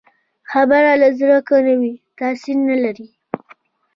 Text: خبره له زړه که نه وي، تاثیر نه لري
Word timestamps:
خبره 0.51 0.93
له 1.01 1.09
زړه 1.19 1.37
که 1.47 1.57
نه 1.67 1.75
وي، 1.81 1.93
تاثیر 2.19 2.57
نه 2.69 2.75
لري 2.83 3.07